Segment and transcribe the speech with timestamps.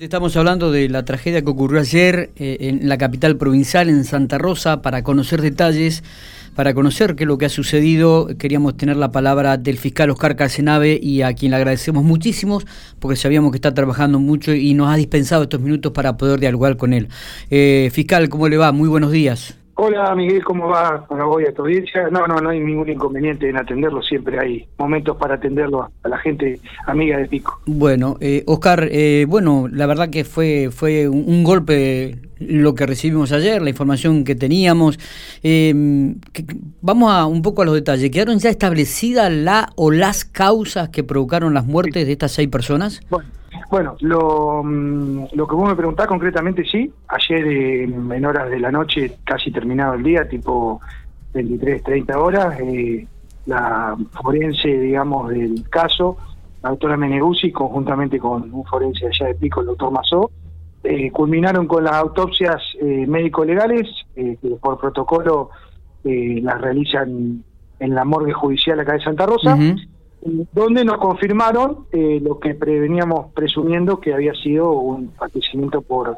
[0.00, 4.38] Estamos hablando de la tragedia que ocurrió ayer eh, en la capital provincial, en Santa
[4.38, 6.04] Rosa, para conocer detalles,
[6.54, 8.28] para conocer qué es lo que ha sucedido.
[8.38, 12.62] Queríamos tener la palabra del fiscal Oscar Carcenave y a quien le agradecemos muchísimo,
[13.00, 16.76] porque sabíamos que está trabajando mucho y nos ha dispensado estos minutos para poder dialogar
[16.76, 17.08] con él.
[17.50, 18.70] Eh, fiscal, ¿cómo le va?
[18.70, 19.57] Muy buenos días.
[19.80, 21.06] Hola Miguel, ¿cómo va?
[21.08, 22.10] Bueno, voy a tu audiencia.
[22.10, 26.18] No, no, no hay ningún inconveniente en atenderlo, siempre hay momentos para atenderlo a la
[26.18, 26.58] gente
[26.88, 27.60] amiga de Pico.
[27.64, 33.30] Bueno, eh, Oscar, eh, bueno, la verdad que fue, fue un, golpe lo que recibimos
[33.30, 34.98] ayer, la información que teníamos.
[35.44, 35.72] Eh,
[36.80, 38.10] vamos a un poco a los detalles.
[38.10, 43.00] ¿Quedaron ya establecidas la o las causas que provocaron las muertes de estas seis personas?
[43.08, 43.37] Bueno.
[43.70, 46.90] Bueno, lo, mm, lo que vos me preguntás concretamente, sí.
[47.08, 50.80] Ayer eh, en horas de la noche, casi terminado el día, tipo
[51.34, 53.06] 23, 30 horas, eh,
[53.46, 56.16] la forense, digamos, del caso,
[56.62, 60.30] la doctora Meneguzzi, conjuntamente con un forense allá de Pico, el doctor Mazó,
[60.84, 65.50] eh, culminaron con las autopsias médico-legales, que por protocolo
[66.04, 67.42] las realizan
[67.80, 69.56] en la morgue judicial acá de Santa Rosa
[70.20, 76.16] donde nos confirmaron eh, lo que preveníamos presumiendo que había sido un fallecimiento por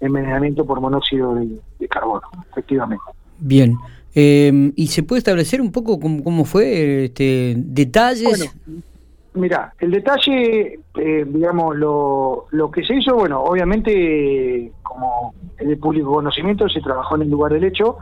[0.00, 3.04] envenenamiento por monóxido de, carbono, efectivamente.
[3.38, 3.76] Bien.
[4.14, 8.50] Eh, ¿Y se puede establecer un poco cómo, fue, este, detalles?
[8.64, 8.82] Bueno,
[9.34, 15.76] mira, el detalle, eh, digamos, lo, lo que se hizo, bueno, obviamente, como es de
[15.76, 17.98] público conocimiento, se trabajó en el lugar del hecho,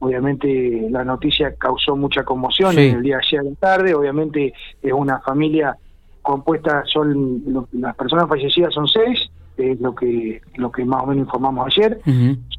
[0.00, 3.94] Obviamente la noticia causó mucha conmoción en el día de ayer la tarde.
[3.94, 5.76] Obviamente es una familia
[6.22, 11.26] compuesta, son las personas fallecidas son seis, es lo que lo que más o menos
[11.26, 12.00] informamos ayer.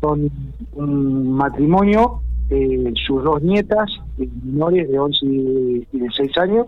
[0.01, 0.29] Son
[0.73, 6.67] un matrimonio, eh, sus dos nietas eh, menores de 11 y de 6 años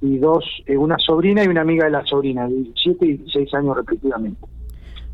[0.00, 3.54] y dos, eh, una sobrina y una amiga de la sobrina, de 7 y 6
[3.54, 4.40] años respectivamente.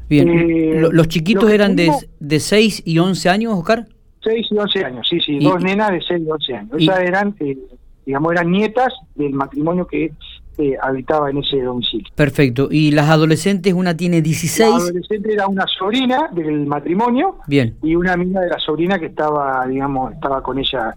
[0.09, 1.91] Bien, ¿los chiquitos eran de,
[2.21, 3.89] de 6 y 11 años, Oscar?
[4.27, 6.71] 6 y 11 años, sí, sí, dos nenas de 6 y 11 años.
[6.79, 7.57] Esas eran, eh,
[8.05, 10.13] digamos, eran nietas del matrimonio que
[10.59, 12.07] eh, habitaba en ese domicilio.
[12.15, 12.69] Perfecto.
[12.71, 13.73] ¿Y las adolescentes?
[13.73, 14.69] Una tiene 16.
[14.69, 17.37] La adolescente era una sobrina del matrimonio.
[17.47, 17.77] Bien.
[17.83, 20.95] Y una amiga de la sobrina que estaba, digamos, estaba con ella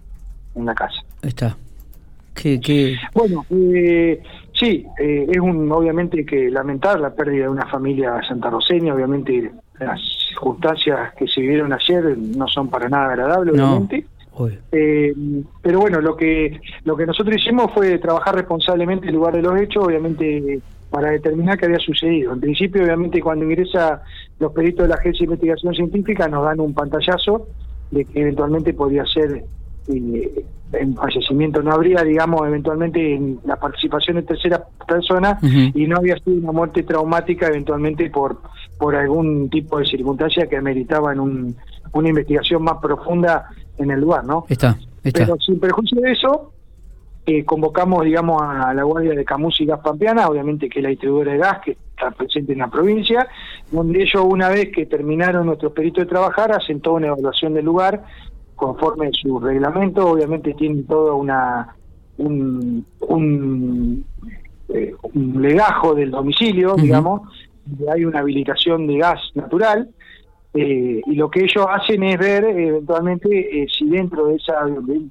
[0.54, 1.02] en la casa.
[1.22, 1.56] Está.
[2.34, 2.96] ¿Qué, qué?
[3.14, 4.22] Bueno, eh,
[4.54, 10.00] sí, eh, es un, obviamente que lamentar la pérdida de una familia santarroseña, obviamente las
[10.40, 14.06] circunstancias que se vivieron ayer no son para nada agradables, obviamente.
[14.72, 15.12] Eh,
[15.60, 19.60] pero bueno, lo que lo que nosotros hicimos fue trabajar responsablemente en lugar de los
[19.60, 22.32] hechos, obviamente para determinar qué había sucedido.
[22.32, 24.02] En principio, obviamente, cuando ingresa
[24.38, 27.48] los peritos de la Agencia de Investigación Científica nos dan un pantallazo
[27.90, 29.44] de que eventualmente podría ser
[29.88, 35.96] eh, en fallecimiento no habría, digamos, eventualmente en la participación de tercera persona y no
[35.96, 38.40] había sido una muerte traumática eventualmente por
[38.80, 41.56] por algún tipo de circunstancia que ameritaba en un,
[41.92, 44.46] una investigación más profunda en el lugar, ¿no?
[44.48, 45.26] Está, está.
[45.26, 46.52] Pero sin perjuicio de eso,
[47.26, 50.88] eh, convocamos, digamos, a la Guardia de Camus y Gas Pampeana, obviamente que es la
[50.88, 53.28] distribuidora de gas que está presente en la provincia,
[53.70, 57.66] donde ellos una vez que terminaron nuestros peritos de trabajar, hacen toda una evaluación del
[57.66, 58.02] lugar,
[58.56, 61.76] conforme a su reglamento, obviamente tienen todo una
[62.16, 64.04] un, un,
[64.70, 67.22] eh, un legajo del domicilio, digamos,
[67.92, 69.90] hay una habilitación de gas natural,
[70.52, 74.66] eh, y lo que ellos hacen es ver eventualmente eh, si dentro de esa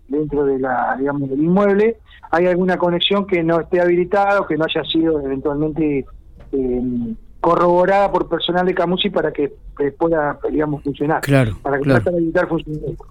[0.09, 1.95] dentro de la digamos del inmueble
[2.29, 6.05] hay alguna conexión que no esté habilitada o que no haya sido eventualmente
[6.51, 6.81] eh,
[7.39, 9.53] corroborada por personal de Camusi para que
[9.97, 13.05] pueda digamos funcionar claro, para que pueda habilitar funcionamiento.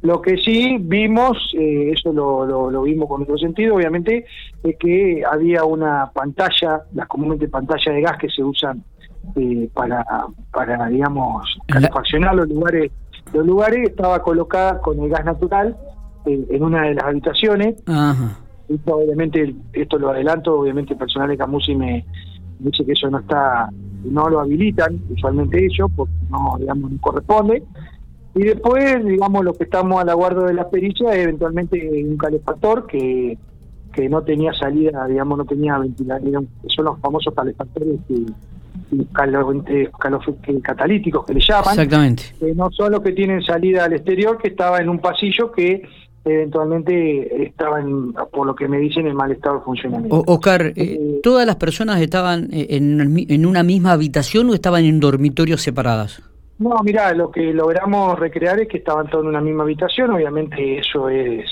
[0.00, 4.24] Lo que sí vimos, eh, eso lo, lo, vimos con otro sentido, obviamente,
[4.62, 8.82] es que había una pantalla, las comúnmente pantallas de gas que se usan
[9.36, 10.04] eh, para,
[10.52, 12.90] para, digamos, calefaccionar los lugares.
[13.32, 15.76] Los lugares estaba colocada con el gas natural
[16.26, 17.82] eh, en una de las habitaciones.
[18.86, 22.04] obviamente, esto lo adelanto, obviamente el personal de Camusi me
[22.58, 23.68] dice que eso no está,
[24.04, 27.62] no lo habilitan, usualmente ellos, porque no, digamos, no corresponde.
[28.34, 32.16] Y después, digamos, lo que estamos a la guarda de la pericia es eventualmente un
[32.16, 33.38] calefactor que,
[33.92, 38.26] que no tenía salida, digamos, no tenía ventilación, son los famosos calefactores que,
[40.62, 41.72] catalíticos que le llaman.
[41.72, 42.22] Exactamente.
[42.38, 45.82] Que no son los que tienen salida al exterior, que estaba en un pasillo que
[46.24, 50.22] eventualmente estaba, en, por lo que me dicen, en mal estado de funcionamiento.
[50.26, 55.00] Oscar, eh, eh, ¿todas las personas estaban en, en una misma habitación o estaban en
[55.00, 56.22] dormitorios separadas?
[56.58, 60.78] No, mira, lo que logramos recrear es que estaban todos en una misma habitación, obviamente
[60.78, 61.44] eso es,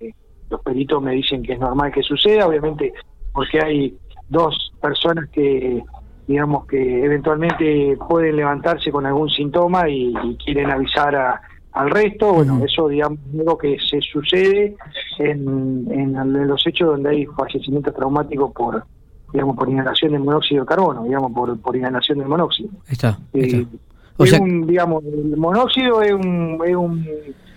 [0.00, 0.12] eh,
[0.50, 2.92] los peritos me dicen que es normal que suceda, obviamente
[3.32, 3.94] porque hay
[4.28, 5.82] dos personas que,
[6.26, 10.12] digamos que eventualmente pueden levantarse con algún síntoma y,
[10.44, 11.40] quieren avisar
[11.72, 12.32] al resto.
[12.32, 14.76] Bueno, eso digamos es algo que se sucede
[15.18, 18.84] en, en, los hechos donde hay fallecimientos traumáticos por
[19.32, 22.70] digamos por inhalación de monóxido de carbono, digamos por, por inhalación del monóxido.
[22.88, 23.18] Está.
[23.34, 23.66] Eh,
[24.18, 27.06] es un, digamos, el monóxido es un, es un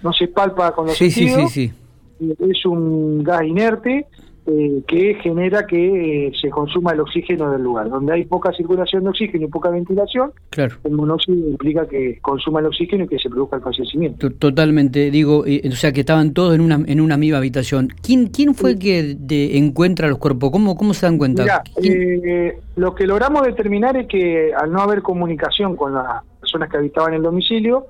[0.03, 1.73] no se palpa con los sí, sí, sí, sí.
[2.19, 4.07] es un gas inerte
[4.51, 7.87] eh, que genera que eh, se consuma el oxígeno del lugar.
[7.89, 10.75] Donde hay poca circulación de oxígeno y poca ventilación, claro.
[10.83, 14.31] el monóxido implica que consuma el oxígeno y que se produzca el fallecimiento.
[14.31, 17.89] Totalmente, digo, o sea que estaban todos en una en una misma habitación.
[18.01, 19.17] ¿Quién quién fue que
[19.55, 20.49] encuentra los cuerpos?
[20.49, 21.63] ¿Cómo, cómo se dan cuenta?
[21.83, 26.77] Eh, lo que logramos determinar es que al no haber comunicación con las personas que
[26.77, 27.87] habitaban el domicilio,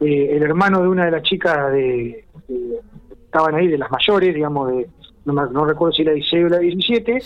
[0.00, 2.26] el hermano de una de las chicas de,
[3.24, 4.88] estaban ahí, de las mayores, digamos, de
[5.26, 7.18] no, recuerdo si la 16 o la 17,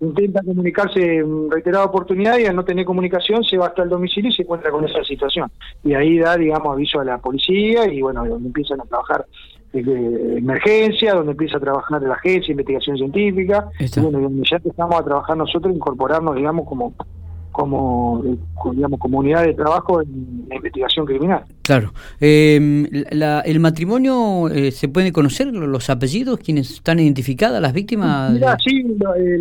[0.00, 4.30] intenta comunicarse en reiterada oportunidad y al no tener comunicación se va hasta el domicilio
[4.30, 5.50] y se encuentra con esa situación.
[5.84, 9.26] Y ahí da, digamos, aviso a la policía y bueno, donde empiezan a trabajar
[9.72, 15.00] de emergencia, donde empieza a trabajar la agencia, investigación científica, y bueno, donde ya empezamos
[15.00, 16.94] a trabajar nosotros, incorporarnos, digamos, como
[17.52, 18.22] como,
[18.72, 21.44] digamos, comunidad de trabajo en la investigación criminal.
[21.62, 21.92] Claro.
[22.20, 22.56] Eh,
[23.44, 28.32] ¿El matrimonio eh, se puede conocer los apellidos, quienes están identificadas, las víctimas?
[28.64, 28.84] Sí,
[29.16, 29.38] eh,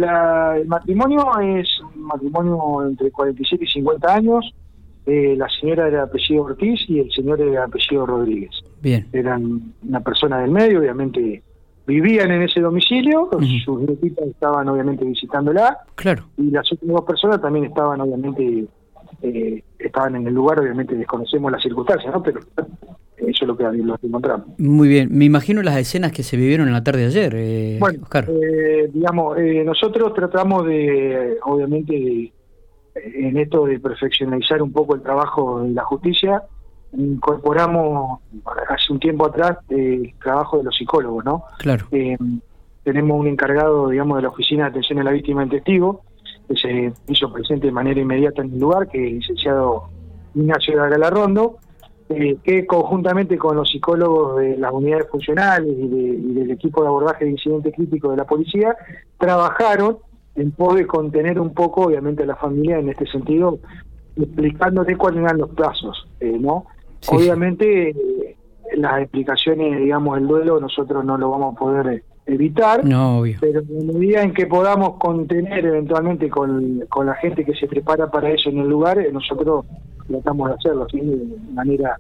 [0.57, 4.53] el matrimonio es un matrimonio entre 47 y 50 años.
[5.07, 8.51] Eh, la señora era apellido Ortiz y el señor era apellido Rodríguez.
[8.81, 9.07] Bien.
[9.11, 11.41] Eran una persona del medio, obviamente
[11.91, 13.29] vivían en ese domicilio,
[13.63, 16.25] sus nietitas estaban obviamente visitándola, claro.
[16.37, 18.65] y las otras dos personas también estaban obviamente,
[19.21, 22.23] eh, estaban en el lugar, obviamente desconocemos las circunstancias, ¿no?
[22.23, 22.39] Pero
[23.27, 24.47] eso es lo que, lo encontramos.
[24.57, 27.77] Muy bien, me imagino las escenas que se vivieron en la tarde de ayer, eh,
[27.79, 32.31] bueno, eh, digamos, eh, nosotros tratamos de, obviamente,
[32.95, 36.43] en esto de perfeccionalizar un poco el trabajo de la justicia,
[36.97, 38.19] incorporamos
[38.69, 41.45] hace un tiempo atrás el trabajo de los psicólogos, ¿no?
[41.59, 41.85] Claro.
[41.91, 42.17] Eh,
[42.83, 46.01] tenemos un encargado, digamos, de la Oficina de Atención a la Víctima del Testigo,
[46.47, 49.89] que se hizo presente de manera inmediata en el lugar, que es el licenciado
[50.33, 51.57] Ignacio Galarrondo,
[52.09, 57.25] eh, que conjuntamente con los psicólogos de las unidades funcionales y, del equipo de abordaje
[57.25, 58.75] de incidentes críticos de la policía,
[59.17, 59.99] trabajaron
[60.35, 63.59] en pos de contener un poco, obviamente, a la familia en este sentido,
[64.17, 66.65] explicándote cuáles eran los plazos, eh, ¿no?
[67.07, 67.95] Obviamente
[68.75, 73.87] las explicaciones, digamos, el duelo nosotros no lo vamos a poder evitar, no, pero en
[73.87, 78.29] la medida en que podamos contener eventualmente con, con la gente que se prepara para
[78.29, 79.65] eso en el lugar, eh, nosotros
[80.07, 81.97] tratamos de hacerlo de manera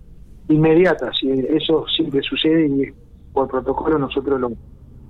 [0.47, 1.11] inmediata.
[1.13, 2.93] Si eso siempre sucede y
[3.33, 4.51] por protocolo nosotros lo,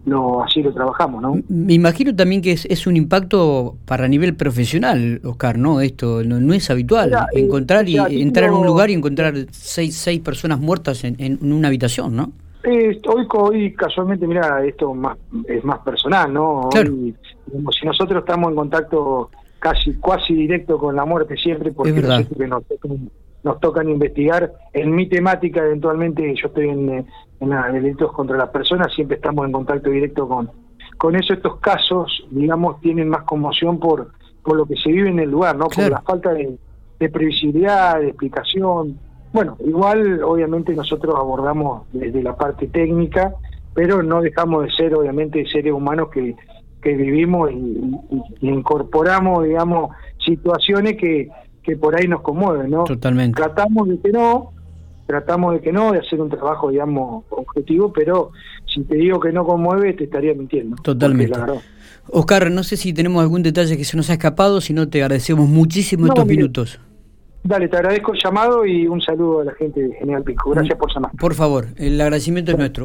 [0.06, 1.36] no así lo trabajamos, ¿no?
[1.50, 5.82] Me imagino también que es, es un impacto para nivel profesional, Oscar, ¿no?
[5.82, 10.60] Esto no, es habitual, encontrar y entrar en un lugar y encontrar seis, seis personas
[10.60, 12.32] muertas en, en una habitación, ¿no?
[12.64, 15.18] hoy, hoy casualmente, mira, esto más,
[15.48, 16.70] es más personal, ¿no?
[16.70, 17.16] Hoy,
[17.72, 22.64] si nosotros estamos en contacto casi, casi directo con la muerte siempre, porque nos,
[23.44, 24.54] nos tocan investigar.
[24.74, 27.06] En mi temática, eventualmente, yo estoy en, eh,
[27.40, 30.52] en delitos contra las personas, siempre estamos en contacto directo con,
[30.98, 31.34] con eso.
[31.34, 34.12] Estos casos, digamos, tienen más conmoción por,
[34.44, 35.68] por lo que se vive en el lugar, ¿no?
[35.68, 36.58] Por la falta de,
[37.10, 39.00] previsibilidad, de explicación.
[39.34, 43.34] Bueno, igual, obviamente, nosotros abordamos desde la parte técnica,
[43.74, 46.36] pero no dejamos de ser, obviamente, seres humanos que,
[46.82, 51.30] que vivimos y incorporamos, digamos, situaciones que
[51.64, 52.84] que por ahí nos conmueve, ¿no?
[52.84, 53.42] Totalmente.
[53.42, 54.52] Tratamos de que no,
[55.06, 58.32] tratamos de que no, de hacer un trabajo, digamos, objetivo, pero
[58.66, 60.78] si te digo que no conmueve, te estaría mintiendo.
[60.82, 61.40] Totalmente.
[62.10, 65.02] Oscar, no sé si tenemos algún detalle que se nos ha escapado, si no te
[65.02, 66.80] agradecemos muchísimo estos minutos.
[67.44, 70.52] Dale, te agradezco el llamado y un saludo a la gente de General Pico.
[70.52, 71.12] Gracias por llamar.
[71.20, 72.80] Por favor, el agradecimiento es nuestro.